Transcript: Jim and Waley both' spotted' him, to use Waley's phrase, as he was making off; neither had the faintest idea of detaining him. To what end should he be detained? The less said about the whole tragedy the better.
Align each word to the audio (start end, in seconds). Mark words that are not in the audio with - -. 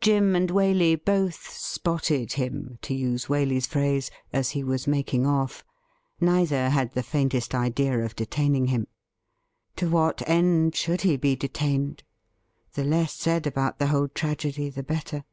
Jim 0.00 0.36
and 0.36 0.50
Waley 0.50 0.94
both' 0.94 1.50
spotted' 1.50 2.32
him, 2.34 2.78
to 2.80 2.94
use 2.94 3.26
Waley's 3.26 3.66
phrase, 3.66 4.08
as 4.32 4.50
he 4.50 4.62
was 4.62 4.86
making 4.86 5.26
off; 5.26 5.64
neither 6.20 6.70
had 6.70 6.92
the 6.92 7.02
faintest 7.02 7.52
idea 7.52 8.04
of 8.04 8.14
detaining 8.14 8.68
him. 8.68 8.86
To 9.74 9.90
what 9.90 10.22
end 10.28 10.76
should 10.76 11.00
he 11.00 11.16
be 11.16 11.34
detained? 11.34 12.04
The 12.74 12.84
less 12.84 13.14
said 13.14 13.44
about 13.44 13.80
the 13.80 13.88
whole 13.88 14.06
tragedy 14.06 14.70
the 14.70 14.84
better. 14.84 15.24